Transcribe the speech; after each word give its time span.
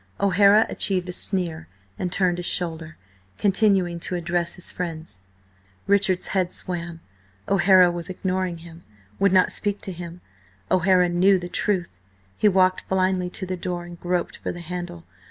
O'Hara 0.19 0.65
achieved 0.67 1.09
a 1.09 1.11
sneer 1.11 1.67
and 1.99 2.11
turned 2.11 2.39
his 2.39 2.45
shoulder, 2.47 2.97
continuing 3.37 3.99
to 3.99 4.15
address 4.15 4.55
his 4.55 4.71
friends. 4.71 5.21
Richard's 5.85 6.29
head 6.29 6.51
swam. 6.51 7.01
O'Hara 7.47 7.91
was 7.91 8.09
ignoring 8.09 8.57
him, 8.65 8.83
would 9.19 9.31
not 9.31 9.51
speak 9.51 9.79
to 9.81 9.91
him.... 9.91 10.21
O'Hara 10.71 11.07
knew 11.07 11.37
the 11.37 11.49
truth! 11.49 11.99
He 12.35 12.47
walked 12.49 12.89
blindly 12.89 13.29
to 13.29 13.45
the 13.45 13.55
door, 13.55 13.85
and 13.85 13.99
groped 13.99 14.37
for 14.37 14.51
the 14.51 14.61
handle. 14.61 15.03